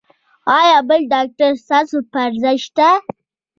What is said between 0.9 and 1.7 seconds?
ډاکټر